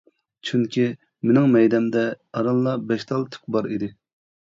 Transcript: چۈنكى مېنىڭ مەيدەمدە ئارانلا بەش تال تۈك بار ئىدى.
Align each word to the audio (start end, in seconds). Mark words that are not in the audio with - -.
چۈنكى 0.49 0.85
مېنىڭ 1.27 1.43
مەيدەمدە 1.55 2.05
ئارانلا 2.39 2.73
بەش 2.93 3.05
تال 3.13 3.27
تۈك 3.37 3.45
بار 3.57 3.69
ئىدى. 3.75 3.91